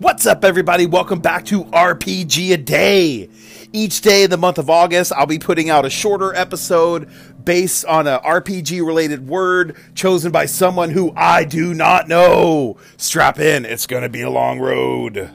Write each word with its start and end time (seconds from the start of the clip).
What's 0.00 0.26
up, 0.26 0.44
everybody? 0.44 0.86
Welcome 0.86 1.20
back 1.20 1.44
to 1.46 1.64
RPG 1.64 2.52
a 2.52 2.56
Day. 2.56 3.28
Each 3.72 4.00
day 4.00 4.24
in 4.24 4.30
the 4.30 4.36
month 4.36 4.58
of 4.58 4.68
August, 4.68 5.12
I'll 5.12 5.26
be 5.26 5.38
putting 5.38 5.70
out 5.70 5.84
a 5.84 5.90
shorter 5.90 6.34
episode 6.34 7.08
based 7.44 7.84
on 7.84 8.06
a 8.06 8.18
RPG 8.18 8.84
related 8.84 9.28
word 9.28 9.76
chosen 9.94 10.32
by 10.32 10.46
someone 10.46 10.90
who 10.90 11.12
I 11.16 11.44
do 11.44 11.72
not 11.72 12.08
know. 12.08 12.76
Strap 12.96 13.38
in, 13.38 13.64
it's 13.64 13.86
going 13.86 14.02
to 14.02 14.08
be 14.08 14.22
a 14.22 14.30
long 14.30 14.58
road. 14.58 15.30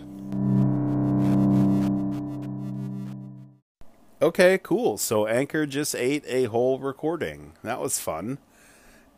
Okay, 4.22 4.60
cool. 4.62 4.98
So 4.98 5.28
Anchor 5.28 5.66
just 5.66 5.96
ate 5.96 6.24
a 6.28 6.46
whole 6.46 6.80
recording. 6.80 7.54
That 7.64 7.80
was 7.80 8.00
fun. 8.00 8.40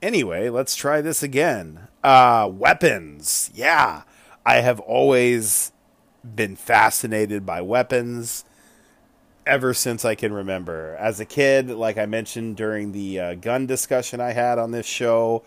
Anyway, 0.02 0.50
let's 0.50 0.76
try 0.76 1.02
this 1.02 1.24
again. 1.24 1.88
Uh, 2.04 2.50
weapons. 2.52 3.50
Yeah. 3.54 4.04
I 4.46 4.62
have 4.62 4.80
always 4.80 5.72
been 6.24 6.56
fascinated 6.56 7.46
by 7.46 7.62
weapons 7.62 8.46
ever 9.46 9.74
since 9.74 10.06
I 10.06 10.16
can 10.16 10.34
remember. 10.34 10.96
As 11.00 11.20
a 11.20 11.26
kid, 11.26 11.70
like 11.70 11.98
I 11.98 12.06
mentioned 12.06 12.58
during 12.58 12.92
the 12.92 13.20
uh, 13.20 13.34
gun 13.36 13.66
discussion 13.66 14.20
I 14.22 14.34
had 14.34 14.60
on 14.60 14.72
this 14.72 14.86
show, 14.86 15.44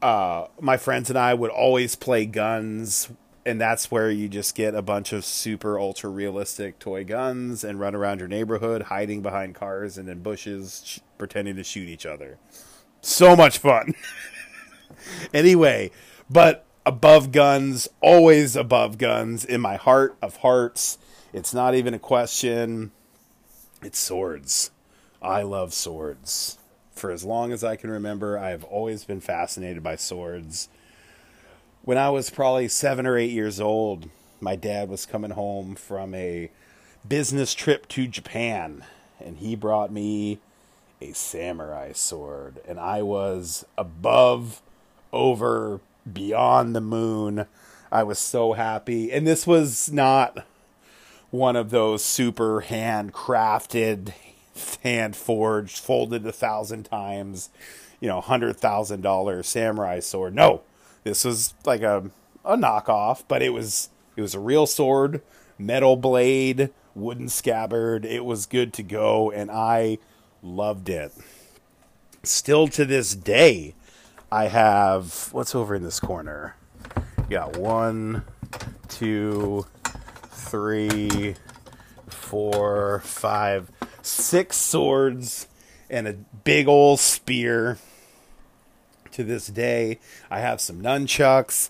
uh, 0.00 0.46
my 0.60 0.76
friends 0.76 1.10
and 1.10 1.18
I 1.18 1.34
would 1.34 1.50
always 1.50 1.94
play 1.94 2.26
guns, 2.26 3.10
and 3.46 3.60
that's 3.60 3.90
where 3.90 4.10
you 4.10 4.28
just 4.28 4.54
get 4.54 4.74
a 4.74 4.82
bunch 4.82 5.12
of 5.12 5.24
super 5.24 5.78
ultra 5.78 6.10
realistic 6.10 6.78
toy 6.78 7.04
guns 7.04 7.62
and 7.64 7.78
run 7.78 7.94
around 7.94 8.18
your 8.18 8.28
neighborhood 8.28 8.82
hiding 8.82 9.22
behind 9.22 9.54
cars 9.54 9.98
and 9.98 10.08
in 10.08 10.22
bushes, 10.22 10.82
sh- 10.84 10.98
pretending 11.18 11.56
to 11.56 11.64
shoot 11.64 11.88
each 11.88 12.06
other. 12.06 12.38
So 13.02 13.34
much 13.36 13.58
fun. 13.58 13.94
anyway, 15.34 15.90
but 16.30 16.64
above 16.86 17.32
guns, 17.32 17.88
always 18.00 18.56
above 18.56 18.96
guns 18.96 19.44
in 19.44 19.60
my 19.60 19.76
heart 19.76 20.16
of 20.22 20.36
hearts. 20.38 20.98
It's 21.32 21.52
not 21.52 21.74
even 21.74 21.94
a 21.94 21.98
question. 21.98 22.92
It's 23.82 23.98
swords. 23.98 24.70
I 25.20 25.42
love 25.42 25.74
swords. 25.74 26.58
For 26.92 27.10
as 27.10 27.24
long 27.24 27.52
as 27.52 27.64
I 27.64 27.74
can 27.74 27.90
remember, 27.90 28.38
I 28.38 28.50
have 28.50 28.64
always 28.64 29.04
been 29.04 29.20
fascinated 29.20 29.82
by 29.82 29.96
swords. 29.96 30.68
When 31.82 31.98
I 31.98 32.10
was 32.10 32.30
probably 32.30 32.68
seven 32.68 33.06
or 33.06 33.18
eight 33.18 33.32
years 33.32 33.60
old, 33.60 34.08
my 34.40 34.54
dad 34.54 34.88
was 34.88 35.06
coming 35.06 35.32
home 35.32 35.74
from 35.74 36.14
a 36.14 36.50
business 37.06 37.54
trip 37.54 37.88
to 37.88 38.06
Japan, 38.06 38.84
and 39.18 39.38
he 39.38 39.56
brought 39.56 39.90
me 39.90 40.38
a 41.02 41.12
samurai 41.14 41.92
sword, 41.92 42.60
and 42.66 42.78
I 42.78 43.02
was 43.02 43.64
above, 43.76 44.62
over, 45.12 45.80
beyond 46.10 46.74
the 46.74 46.80
moon. 46.80 47.46
I 47.90 48.04
was 48.04 48.18
so 48.18 48.52
happy. 48.52 49.12
And 49.12 49.26
this 49.26 49.46
was 49.46 49.90
not 49.92 50.46
one 51.30 51.56
of 51.56 51.70
those 51.70 52.04
super 52.04 52.62
handcrafted, 52.62 54.12
hand 54.82 55.16
forged, 55.16 55.78
folded 55.78 56.24
a 56.26 56.32
thousand 56.32 56.84
times, 56.84 57.50
you 58.00 58.08
know, 58.08 58.20
hundred 58.20 58.56
thousand 58.56 59.02
dollar 59.02 59.42
samurai 59.42 59.98
sword. 59.98 60.34
No, 60.34 60.62
this 61.04 61.24
was 61.24 61.54
like 61.64 61.82
a 61.82 62.10
a 62.44 62.56
knockoff, 62.56 63.24
but 63.28 63.42
it 63.42 63.50
was 63.50 63.90
it 64.16 64.20
was 64.20 64.34
a 64.34 64.40
real 64.40 64.66
sword, 64.66 65.20
metal 65.58 65.96
blade, 65.96 66.70
wooden 66.94 67.28
scabbard. 67.28 68.04
It 68.04 68.24
was 68.24 68.46
good 68.46 68.72
to 68.74 68.82
go, 68.82 69.30
and 69.30 69.50
I 69.50 69.98
loved 70.42 70.88
it. 70.88 71.12
Still 72.22 72.68
to 72.68 72.84
this 72.84 73.14
day, 73.14 73.74
I 74.30 74.46
have 74.46 75.28
what's 75.32 75.54
over 75.54 75.74
in 75.74 75.82
this 75.82 76.00
corner. 76.00 76.56
Got 77.30 77.56
one, 77.56 78.24
two, 78.88 79.66
three, 80.28 81.36
four, 82.08 83.00
five, 83.04 83.70
six 84.02 84.56
swords 84.56 85.46
and 85.88 86.08
a 86.08 86.12
big 86.12 86.68
old 86.68 87.00
spear. 87.00 87.78
To 89.12 89.24
this 89.24 89.48
day, 89.48 89.98
I 90.30 90.40
have 90.40 90.58
some 90.58 90.80
nunchucks, 90.80 91.68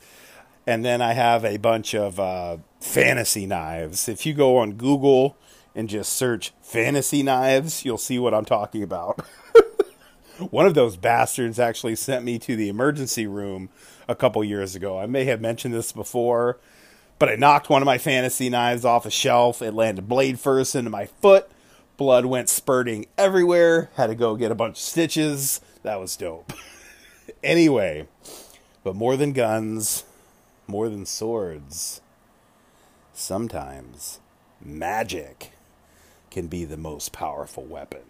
and 0.64 0.84
then 0.84 1.02
I 1.02 1.14
have 1.14 1.44
a 1.44 1.56
bunch 1.56 1.92
of 1.92 2.20
uh, 2.20 2.58
fantasy 2.78 3.46
knives. 3.46 4.08
If 4.08 4.24
you 4.24 4.32
go 4.32 4.58
on 4.58 4.74
Google 4.74 5.36
and 5.74 5.88
just 5.88 6.12
search 6.12 6.52
fantasy 6.60 7.22
knives, 7.22 7.84
you'll 7.84 7.98
see 7.98 8.18
what 8.18 8.34
I'm 8.34 8.44
talking 8.44 8.82
about. 8.82 9.24
One 10.50 10.66
of 10.66 10.74
those 10.74 10.96
bastards 10.96 11.58
actually 11.58 11.96
sent 11.96 12.24
me 12.24 12.38
to 12.40 12.56
the 12.56 12.68
emergency 12.68 13.26
room 13.26 13.68
a 14.08 14.14
couple 14.14 14.42
years 14.42 14.74
ago. 14.74 14.98
I 14.98 15.06
may 15.06 15.24
have 15.24 15.40
mentioned 15.40 15.74
this 15.74 15.92
before, 15.92 16.58
but 17.18 17.28
I 17.28 17.36
knocked 17.36 17.70
one 17.70 17.82
of 17.82 17.86
my 17.86 17.98
fantasy 17.98 18.48
knives 18.48 18.84
off 18.84 19.06
a 19.06 19.10
shelf. 19.10 19.62
It 19.62 19.72
landed 19.72 20.08
blade 20.08 20.40
first 20.40 20.74
into 20.74 20.90
my 20.90 21.06
foot. 21.06 21.48
Blood 21.96 22.26
went 22.26 22.48
spurting 22.48 23.06
everywhere. 23.16 23.90
Had 23.94 24.08
to 24.08 24.14
go 24.14 24.34
get 24.34 24.50
a 24.50 24.56
bunch 24.56 24.72
of 24.72 24.82
stitches. 24.82 25.60
That 25.82 26.00
was 26.00 26.16
dope. 26.16 26.52
anyway, 27.44 28.08
but 28.82 28.96
more 28.96 29.16
than 29.16 29.32
guns, 29.32 30.04
more 30.66 30.88
than 30.88 31.06
swords, 31.06 32.00
sometimes 33.12 34.18
magic 34.60 35.52
can 36.32 36.48
be 36.48 36.64
the 36.64 36.76
most 36.76 37.12
powerful 37.12 37.62
weapon. 37.62 38.00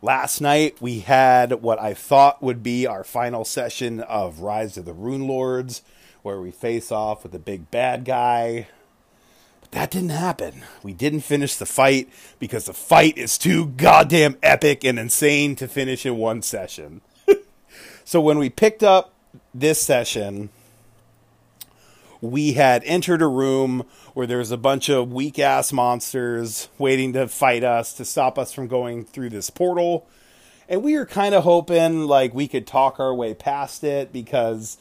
Last 0.00 0.40
night 0.40 0.80
we 0.80 1.00
had 1.00 1.62
what 1.62 1.80
I 1.80 1.94
thought 1.94 2.40
would 2.42 2.62
be 2.62 2.86
our 2.86 3.02
final 3.02 3.44
session 3.44 4.00
of 4.00 4.40
Rise 4.40 4.76
of 4.76 4.84
the 4.84 4.94
Runelords, 4.94 5.80
where 6.22 6.40
we 6.40 6.52
face 6.52 6.92
off 6.92 7.24
with 7.24 7.32
the 7.32 7.38
big 7.38 7.70
bad 7.70 8.04
guy. 8.04 8.68
But 9.60 9.72
that 9.72 9.90
didn't 9.90 10.10
happen. 10.10 10.62
We 10.82 10.92
didn't 10.92 11.20
finish 11.22 11.56
the 11.56 11.66
fight 11.66 12.10
because 12.38 12.66
the 12.66 12.74
fight 12.74 13.18
is 13.18 13.38
too 13.38 13.66
goddamn 13.66 14.36
epic 14.42 14.84
and 14.84 14.98
insane 14.98 15.56
to 15.56 15.66
finish 15.66 16.06
in 16.06 16.16
one 16.18 16.42
session. 16.42 17.00
so 18.04 18.20
when 18.20 18.38
we 18.38 18.50
picked 18.50 18.84
up 18.84 19.14
this 19.52 19.80
session, 19.80 20.50
we 22.20 22.54
had 22.54 22.82
entered 22.84 23.22
a 23.22 23.28
room 23.28 23.84
where 24.14 24.26
there 24.26 24.38
was 24.38 24.50
a 24.50 24.56
bunch 24.56 24.88
of 24.88 25.12
weak 25.12 25.38
ass 25.38 25.72
monsters 25.72 26.68
waiting 26.78 27.12
to 27.12 27.28
fight 27.28 27.62
us 27.62 27.92
to 27.94 28.04
stop 28.04 28.38
us 28.38 28.52
from 28.52 28.66
going 28.66 29.04
through 29.04 29.30
this 29.30 29.50
portal. 29.50 30.06
And 30.68 30.82
we 30.82 30.96
were 30.96 31.06
kind 31.06 31.34
of 31.34 31.44
hoping 31.44 32.06
like 32.06 32.34
we 32.34 32.48
could 32.48 32.66
talk 32.66 32.98
our 33.00 33.14
way 33.14 33.34
past 33.34 33.84
it 33.84 34.12
because 34.12 34.78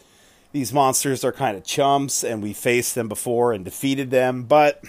these 0.52 0.74
monsters 0.74 1.24
are 1.24 1.32
kind 1.32 1.56
of 1.56 1.64
chumps 1.64 2.24
and 2.24 2.42
we 2.42 2.54
faced 2.54 2.96
them 2.96 3.08
before 3.08 3.54
and 3.54 3.64
defeated 3.64 4.10
them. 4.10 4.44
But 4.44 4.84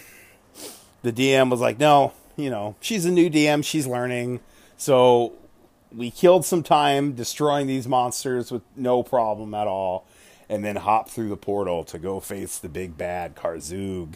the 1.03 1.13
DM 1.13 1.51
was 1.51 1.61
like, 1.61 1.79
no, 1.79 2.13
you 2.37 2.51
know, 2.51 2.77
she's 2.81 3.05
a 3.05 3.11
new 3.11 3.29
DM, 3.29 3.65
she's 3.65 3.87
learning. 3.87 4.41
So 4.77 5.35
we 5.95 6.11
killed 6.11 6.45
some 6.45 6.63
time 6.63 7.13
destroying 7.13 7.67
these 7.67 7.87
monsters 7.87 8.51
with 8.51 8.63
no 8.77 9.03
problem 9.03 9.55
at 9.55 9.67
all 9.67 10.07
and 10.49 10.65
then 10.65 10.77
hop 10.77 11.09
through 11.11 11.29
the 11.29 11.37
portal 11.37 11.85
to 11.85 11.99
go 11.99 12.21
face 12.21 12.59
the 12.59 12.69
big 12.69 12.97
bad 12.97 13.37
Karzoug. 13.37 14.15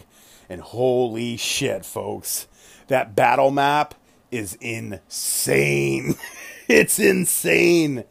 And 0.49 0.61
holy 0.61 1.37
shit, 1.37 1.85
folks, 1.85 2.47
that 2.87 3.15
battle 3.15 3.51
map 3.51 3.95
is 4.31 4.55
insane. 4.55 6.15
it's 6.67 6.99
insane. 6.99 8.03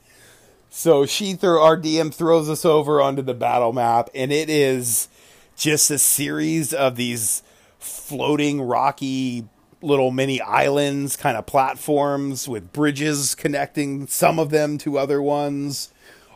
So 0.71 1.05
she 1.05 1.35
throw 1.35 1.63
our 1.63 1.77
DM 1.77 2.15
throws 2.15 2.49
us 2.49 2.65
over 2.65 3.01
onto 3.01 3.23
the 3.23 3.35
battle 3.35 3.73
map, 3.73 4.09
and 4.15 4.33
it 4.33 4.49
is 4.49 5.09
just 5.57 5.91
a 5.91 5.99
series 5.99 6.73
of 6.73 6.97
these 6.97 7.43
floating 7.79 8.63
rocky 8.63 9.47
little 9.83 10.11
mini 10.11 10.41
islands, 10.41 11.17
kind 11.17 11.37
of 11.37 11.45
platforms 11.45 12.49
with 12.49 12.73
bridges 12.73 13.35
connecting 13.35 14.07
some 14.07 14.39
of 14.39 14.51
them 14.51 14.79
to 14.79 14.97
other 14.97 15.21
ones 15.21 15.92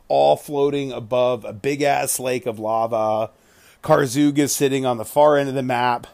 all 0.09 0.37
floating 0.37 0.93
above 0.93 1.45
a 1.45 1.53
big 1.53 1.83
ass 1.83 2.19
lake 2.21 2.47
of 2.47 2.59
lava. 2.59 3.31
Karzoug 3.83 4.39
is 4.39 4.55
sitting 4.55 4.85
on 4.85 4.97
the 4.97 5.05
far 5.05 5.37
end 5.37 5.49
of 5.49 5.55
the 5.55 5.63
map. 5.63 6.07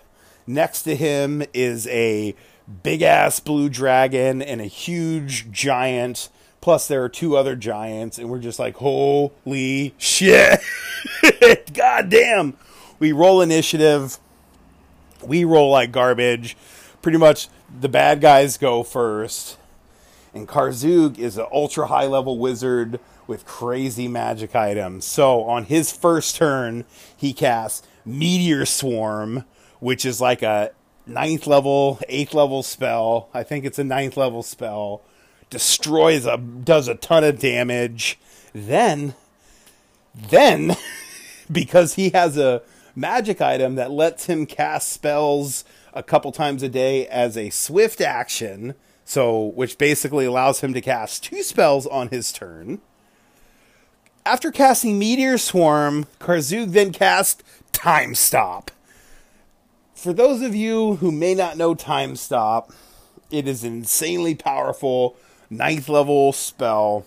Next 0.47 0.83
to 0.83 0.97
him 0.97 1.43
is 1.55 1.87
a 1.87 2.35
big 2.83 3.03
ass 3.03 3.41
blue 3.41 3.69
dragon 3.69 4.43
and 4.43 4.61
a 4.61 4.67
huge 4.67 5.51
giant. 5.51 6.29
Plus, 6.61 6.87
there 6.87 7.03
are 7.03 7.09
two 7.09 7.37
other 7.37 7.57
giants, 7.57 8.19
and 8.19 8.31
we're 8.31 8.39
just 8.39 8.59
like, 8.59 8.77
holy 8.77 9.95
shit! 9.99 10.61
God 11.75 12.09
damn! 12.09 12.57
We 13.01 13.11
roll 13.11 13.41
initiative. 13.41 14.19
We 15.25 15.45
roll 15.45 15.71
like 15.71 15.91
garbage. 15.91 16.57
Pretty 17.01 17.19
much, 17.19 17.49
the 17.81 17.89
bad 17.89 18.21
guys 18.21 18.59
go 18.59 18.85
first. 18.85 19.59
And 20.33 20.49
Karzoug 20.49 21.19
is 21.19 21.37
an 21.37 21.47
ultra 21.53 21.89
high 21.89 22.07
level 22.07 22.39
wizard 22.39 23.01
with 23.27 23.47
crazy 23.47 24.09
magic 24.09 24.55
items. 24.55 25.05
So 25.05 25.45
on 25.45 25.65
his 25.65 25.93
first 25.93 26.37
turn, 26.37 26.85
he 27.17 27.33
casts 27.33 27.87
Meteor 28.05 28.67
Swarm, 28.67 29.45
which 29.81 30.05
is 30.05 30.21
like 30.21 30.43
a 30.43 30.73
ninth 31.07 31.47
level, 31.47 32.01
eighth 32.09 32.35
level 32.35 32.63
spell. 32.63 33.29
I 33.33 33.43
think 33.43 33.65
it's 33.65 33.79
a 33.79 33.85
ninth 33.85 34.17
level 34.17 34.43
spell 34.43 35.03
destroys 35.53 36.25
a 36.25 36.39
does 36.39 36.89
a 36.89 36.95
ton 36.97 37.23
of 37.23 37.39
damage. 37.39 38.19
Then 38.53 39.15
then 40.15 40.77
because 41.53 41.95
he 41.95 42.11
has 42.11 42.37
a 42.37 42.63
magic 42.97 43.41
item 43.41 43.77
that 43.77 43.91
lets 43.91 44.27
him 44.27 44.47
cast 44.47 44.91
spells 44.91 45.65
a 45.93 46.03
couple 46.03 46.33
times 46.33 46.63
a 46.63 46.69
day 46.69 47.07
as 47.07 47.37
a 47.37 47.51
swift 47.51 48.01
action, 48.01 48.75
so 49.05 49.45
which 49.49 49.77
basically 49.77 50.25
allows 50.25 50.61
him 50.61 50.73
to 50.73 50.81
cast 50.81 51.23
two 51.23 51.43
spells 51.43 51.87
on 51.87 52.09
his 52.09 52.33
turn. 52.33 52.81
After 54.25 54.53
casting 54.53 55.01
Meteor 55.01 55.37
Swarm, 55.37 56.07
Karzoug 56.21 56.71
then 56.71 56.93
cast 56.93 57.43
Time 57.73 58.15
Stop. 58.15 58.71
For 59.97 60.13
those 60.13 60.43
of 60.43 60.55
you 60.55 60.97
who 60.97 61.11
may 61.11 61.35
not 61.35 61.57
know 61.57 61.75
Time 61.75 62.15
Stop, 62.15 62.73
it 63.33 63.49
is 63.49 63.65
an 63.65 63.73
insanely 63.73 64.37
powerful 64.37 65.17
ninth 65.51 65.89
level 65.89 66.33
spell. 66.33 67.05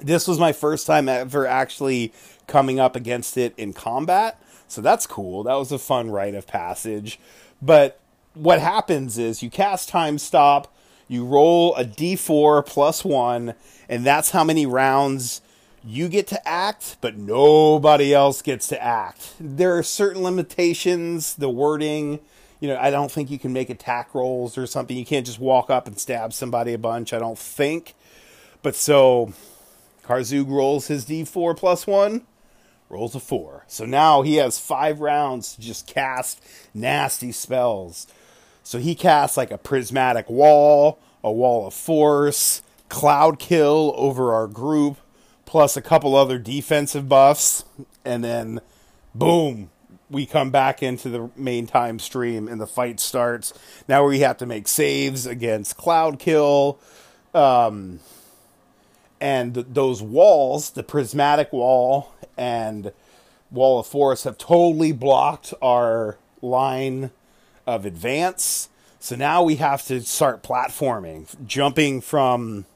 This 0.00 0.28
was 0.28 0.38
my 0.38 0.52
first 0.52 0.86
time 0.86 1.08
ever 1.08 1.48
actually 1.48 2.12
coming 2.46 2.78
up 2.78 2.94
against 2.94 3.36
it 3.36 3.52
in 3.56 3.72
combat. 3.72 4.40
So 4.68 4.80
that's 4.80 5.08
cool. 5.08 5.42
That 5.42 5.54
was 5.54 5.72
a 5.72 5.80
fun 5.80 6.12
rite 6.12 6.36
of 6.36 6.46
passage. 6.46 7.18
But 7.60 7.98
what 8.34 8.60
happens 8.60 9.18
is 9.18 9.42
you 9.42 9.50
cast 9.50 9.88
Time 9.88 10.18
Stop, 10.18 10.72
you 11.08 11.24
roll 11.24 11.74
a 11.74 11.84
d4 11.84 12.64
plus 12.64 13.04
one, 13.04 13.54
and 13.88 14.06
that's 14.06 14.30
how 14.30 14.44
many 14.44 14.64
rounds 14.64 15.40
you 15.86 16.08
get 16.08 16.26
to 16.28 16.48
act, 16.48 16.96
but 17.00 17.16
nobody 17.16 18.14
else 18.14 18.40
gets 18.40 18.68
to 18.68 18.82
act. 18.82 19.34
There 19.38 19.76
are 19.76 19.82
certain 19.82 20.22
limitations, 20.22 21.34
the 21.34 21.50
wording. 21.50 22.20
You 22.60 22.68
know, 22.68 22.78
I 22.80 22.90
don't 22.90 23.12
think 23.12 23.30
you 23.30 23.38
can 23.38 23.52
make 23.52 23.68
attack 23.68 24.14
rolls 24.14 24.56
or 24.56 24.66
something. 24.66 24.96
You 24.96 25.04
can't 25.04 25.26
just 25.26 25.38
walk 25.38 25.68
up 25.68 25.86
and 25.86 25.98
stab 25.98 26.32
somebody 26.32 26.72
a 26.72 26.78
bunch, 26.78 27.12
I 27.12 27.18
don't 27.18 27.38
think. 27.38 27.94
But 28.62 28.74
so 28.74 29.34
Karzoug 30.02 30.48
rolls 30.48 30.86
his 30.86 31.04
d4 31.04 31.54
plus 31.56 31.86
one, 31.86 32.22
rolls 32.88 33.14
a 33.14 33.20
four. 33.20 33.64
So 33.66 33.84
now 33.84 34.22
he 34.22 34.36
has 34.36 34.58
five 34.58 35.00
rounds 35.00 35.54
to 35.54 35.60
just 35.60 35.86
cast 35.86 36.42
nasty 36.72 37.30
spells. 37.30 38.06
So 38.62 38.78
he 38.78 38.94
casts 38.94 39.36
like 39.36 39.50
a 39.50 39.58
prismatic 39.58 40.30
wall, 40.30 40.98
a 41.22 41.30
wall 41.30 41.66
of 41.66 41.74
force, 41.74 42.62
cloud 42.88 43.38
kill 43.38 43.92
over 43.96 44.32
our 44.32 44.46
group, 44.46 44.96
plus 45.54 45.76
a 45.76 45.80
couple 45.80 46.16
other 46.16 46.36
defensive 46.36 47.08
buffs, 47.08 47.64
and 48.04 48.24
then 48.24 48.60
boom, 49.14 49.70
we 50.10 50.26
come 50.26 50.50
back 50.50 50.82
into 50.82 51.08
the 51.08 51.30
main 51.36 51.64
time 51.64 51.96
stream 52.00 52.48
and 52.48 52.60
the 52.60 52.66
fight 52.66 52.98
starts. 52.98 53.54
Now 53.86 54.04
we 54.04 54.18
have 54.18 54.36
to 54.38 54.46
make 54.46 54.66
saves 54.66 55.26
against 55.26 55.76
Cloud 55.76 56.18
Kill. 56.18 56.80
Um, 57.32 58.00
and 59.20 59.54
those 59.54 60.02
walls, 60.02 60.70
the 60.70 60.82
prismatic 60.82 61.52
wall 61.52 62.12
and 62.36 62.90
wall 63.52 63.78
of 63.78 63.86
force, 63.86 64.24
have 64.24 64.36
totally 64.36 64.90
blocked 64.90 65.54
our 65.62 66.18
line 66.42 67.12
of 67.64 67.86
advance. 67.86 68.70
So 68.98 69.14
now 69.14 69.44
we 69.44 69.54
have 69.54 69.86
to 69.86 70.00
start 70.00 70.42
platforming, 70.42 71.46
jumping 71.46 72.00
from 72.00 72.66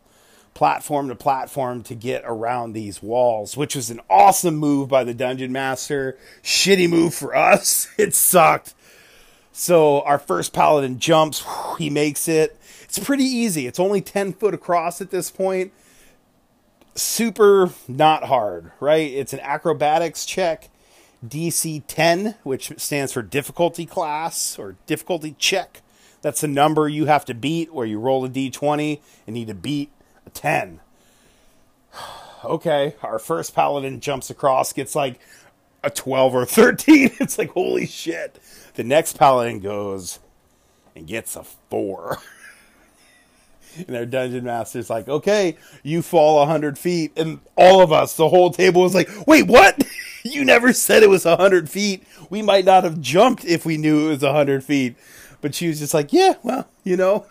platform 0.59 1.07
to 1.07 1.15
platform 1.15 1.85
to 1.85 1.95
get 1.95 2.21
around 2.27 2.73
these 2.73 3.01
walls, 3.01 3.57
which 3.57 3.77
was 3.77 3.91
an 3.91 4.01
awesome 4.11 4.57
move 4.57 4.89
by 4.89 5.05
the 5.05 5.15
dungeon 5.15 5.53
master. 5.53 6.19
Shitty 6.43 6.91
move 6.91 7.15
for 7.15 7.37
us. 7.37 7.87
It 7.97 8.13
sucked. 8.13 8.75
So 9.53 10.01
our 10.01 10.19
first 10.19 10.53
paladin 10.53 10.99
jumps, 10.99 11.45
he 11.79 11.91
makes 11.91 12.27
it. 12.27 12.59
It's 12.83 12.99
pretty 12.99 13.23
easy. 13.23 13.69
It's 13.69 13.79
only 13.79 14.01
10 14.01 14.33
foot 14.33 14.53
across 14.53 15.01
at 15.01 15.13
this 15.13 15.31
point. 15.31 15.73
Super 16.97 17.71
not 17.87 18.25
hard, 18.25 18.73
right? 18.81 19.13
It's 19.13 19.33
an 19.33 19.41
acrobatics 19.41 20.27
check. 20.27 20.71
DC 21.25 21.85
10, 21.87 22.35
which 22.43 22.73
stands 22.79 23.13
for 23.13 23.23
difficulty 23.23 23.87
class 23.87 24.59
or 24.59 24.75
difficulty 24.87 25.37
check. 25.39 25.83
That's 26.21 26.41
the 26.41 26.49
number 26.49 26.89
you 26.89 27.07
have 27.07 27.25
to 27.27 27.35
beat 27.35 27.73
where 27.73 27.87
you 27.87 28.01
roll 28.01 28.25
a 28.25 28.29
d20 28.29 28.99
and 29.25 29.35
need 29.35 29.47
to 29.47 29.55
beat 29.55 29.93
10. 30.29 30.81
okay, 32.45 32.95
our 33.03 33.19
first 33.19 33.55
paladin 33.55 34.01
jumps 34.01 34.31
across, 34.31 34.73
gets 34.73 34.95
like 34.95 35.19
a 35.83 35.91
12 35.91 36.35
or 36.35 36.47
13. 36.47 37.11
It's 37.21 37.39
like, 37.39 37.51
holy 37.51 37.87
shit. 37.87 38.39
The 38.75 38.85
next 38.85 39.19
paladin 39.19 39.61
goes 39.61 40.19
and 40.95 41.07
gets 41.07 41.37
a 41.37 41.45
4. 41.45 42.19
and 43.87 43.97
our 43.97 44.07
dungeon 44.07 44.45
master's 44.45 44.91
like, 44.91 45.09
okay, 45.09 45.57
you 45.83 46.03
fall 46.03 46.39
100 46.41 46.79
feet. 46.79 47.13
And 47.17 47.41
all 47.57 47.81
of 47.81 47.93
us, 47.93 48.17
the 48.17 48.29
whole 48.29 48.51
table 48.51 48.83
was 48.83 48.95
like, 48.95 49.09
wait, 49.27 49.47
what? 49.47 49.83
you 50.25 50.45
never 50.45 50.73
said 50.73 51.03
it 51.03 51.11
was 51.11 51.25
100 51.25 51.71
feet. 51.71 52.05
We 52.31 52.43
might 52.43 52.65
not 52.65 52.85
have 52.85 53.01
jumped 53.01 53.45
if 53.45 53.65
we 53.65 53.77
knew 53.77 54.07
it 54.07 54.11
was 54.11 54.23
100 54.23 54.65
feet. 54.65 54.97
But 55.41 55.55
she 55.55 55.69
was 55.69 55.79
just 55.79 55.95
like, 55.95 56.13
yeah, 56.13 56.35
well, 56.43 56.69
you 56.83 56.97
know, 56.97 57.27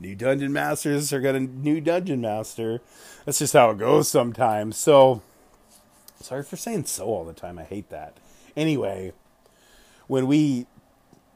new 0.00 0.14
dungeon 0.14 0.52
masters 0.52 1.12
are 1.12 1.20
gonna 1.20 1.40
new 1.40 1.80
dungeon 1.80 2.20
master. 2.20 2.80
That's 3.24 3.38
just 3.38 3.52
how 3.52 3.70
it 3.70 3.78
goes 3.78 4.08
sometimes. 4.08 4.76
So 4.76 5.22
sorry 6.20 6.42
for 6.42 6.56
saying 6.56 6.86
so 6.86 7.06
all 7.06 7.24
the 7.24 7.32
time. 7.32 7.58
I 7.58 7.64
hate 7.64 7.90
that. 7.90 8.16
Anyway, 8.56 9.12
when 10.06 10.26
we 10.26 10.66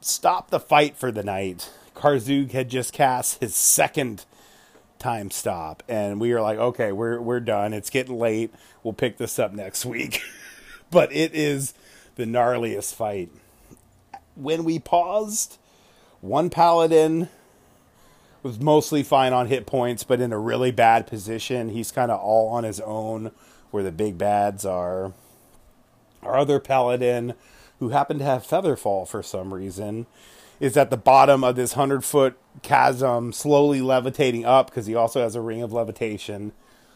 stopped 0.01 0.51
the 0.51 0.59
fight 0.59 0.97
for 0.97 1.11
the 1.11 1.23
night, 1.23 1.71
Karzoug 1.95 2.51
had 2.51 2.69
just 2.69 2.93
cast 2.93 3.39
his 3.39 3.55
second 3.55 4.25
time 4.99 5.31
stop, 5.31 5.83
and 5.87 6.19
we 6.19 6.33
were 6.33 6.41
like, 6.41 6.57
okay, 6.57 6.91
we're 6.91 7.21
we're 7.21 7.39
done. 7.39 7.73
It's 7.73 7.89
getting 7.89 8.17
late. 8.17 8.53
We'll 8.83 8.93
pick 8.93 9.17
this 9.17 9.39
up 9.39 9.53
next 9.53 9.85
week. 9.85 10.21
but 10.91 11.11
it 11.13 11.33
is 11.33 11.73
the 12.15 12.25
gnarliest 12.25 12.93
fight. 12.93 13.29
When 14.35 14.63
we 14.63 14.79
paused, 14.79 15.57
one 16.21 16.49
paladin 16.49 17.29
was 18.43 18.59
mostly 18.59 19.01
fine 19.03 19.33
on 19.33 19.47
hit 19.47 19.65
points, 19.65 20.03
but 20.03 20.19
in 20.19 20.33
a 20.33 20.37
really 20.37 20.71
bad 20.71 21.07
position. 21.07 21.69
He's 21.69 21.91
kind 21.91 22.11
of 22.11 22.19
all 22.19 22.49
on 22.49 22.65
his 22.65 22.81
own 22.81 23.31
where 23.71 23.83
the 23.83 23.91
big 23.91 24.17
bads 24.17 24.65
are. 24.65 25.13
Our 26.21 26.37
other 26.37 26.59
paladin, 26.59 27.33
who 27.79 27.89
happened 27.89 28.19
to 28.19 28.25
have 28.25 28.45
Featherfall 28.45 29.07
for 29.07 29.23
some 29.23 29.53
reason, 29.53 30.05
is 30.59 30.77
at 30.77 30.89
the 30.89 30.97
bottom 30.97 31.43
of 31.43 31.55
this 31.55 31.75
100 31.75 32.03
foot 32.03 32.37
chasm, 32.61 33.33
slowly 33.33 33.81
levitating 33.81 34.45
up 34.45 34.67
because 34.67 34.85
he 34.85 34.95
also 34.95 35.21
has 35.21 35.35
a 35.35 35.41
ring 35.41 35.61
of 35.61 35.73
levitation. 35.73 36.51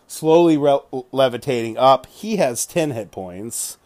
Slowly 0.05 0.57
re- 0.57 0.79
levitating 1.11 1.77
up. 1.77 2.05
He 2.05 2.37
has 2.37 2.65
10 2.65 2.91
hit 2.91 3.11
points. 3.11 3.77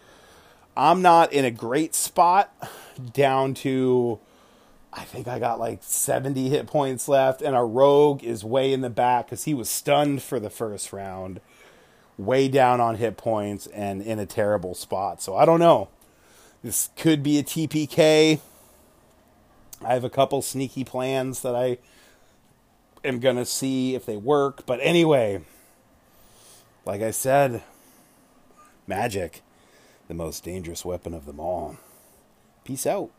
I'm 0.76 1.02
not 1.02 1.34
in 1.34 1.46
a 1.46 1.52
great 1.52 1.96
spot, 1.96 2.54
down 3.14 3.54
to 3.56 4.20
I 4.94 5.04
think 5.04 5.28
I 5.28 5.40
got 5.40 5.60
like 5.60 5.80
70 5.82 6.50
hit 6.50 6.68
points 6.68 7.08
left, 7.08 7.42
and 7.42 7.56
our 7.56 7.68
rogue 7.68 8.24
is 8.24 8.44
way 8.44 8.74
in 8.74 8.82
the 8.82 8.90
back 8.90 9.28
because 9.28 9.46
he 9.46 9.54
was 9.54 9.70
stunned 9.70 10.22
for 10.22 10.40
the 10.40 10.50
first 10.50 10.92
round, 10.92 11.40
way 12.18 12.50
down 12.50 12.82
on 12.82 12.98
hit 12.98 13.16
points 13.16 13.68
and 13.68 14.02
in 14.02 14.20
a 14.20 14.26
terrible 14.26 14.76
spot. 14.76 15.22
So 15.22 15.36
I 15.36 15.46
don't 15.46 15.60
know. 15.60 15.90
This 16.64 16.90
could 16.96 17.24
be 17.24 17.40
a 17.40 17.44
TPK. 17.44 18.40
I 19.84 19.94
have 19.94 20.04
a 20.04 20.10
couple 20.10 20.42
sneaky 20.42 20.84
plans 20.84 21.42
that 21.42 21.56
I 21.56 21.78
am 23.04 23.20
going 23.20 23.38
to 23.38 23.46
see 23.46 23.96
if 23.96 24.06
they 24.06 24.18
work. 24.18 24.66
But 24.66 24.80
anyway, 24.84 25.42
like 26.86 27.02
I 27.02 27.12
said, 27.12 27.64
magic, 28.86 29.42
the 30.08 30.14
most 30.14 30.44
dangerous 30.44 30.86
weapon 30.86 31.14
of 31.14 31.26
them 31.26 31.40
all. 31.40 31.78
Peace 32.64 32.86
out. 32.86 33.10